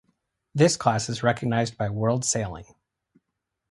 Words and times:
This 0.55 0.77
class 0.77 1.09
is 1.09 1.21
recognised 1.21 1.77
by 1.77 1.87
World 1.91 2.25
Sailing. 2.25 2.65